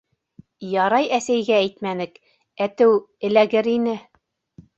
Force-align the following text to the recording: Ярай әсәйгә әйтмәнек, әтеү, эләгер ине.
Ярай 0.69 1.05
әсәйгә 1.17 1.59
әйтмәнек, 1.65 2.17
әтеү, 2.67 2.97
эләгер 3.31 3.71
ине. 3.77 3.97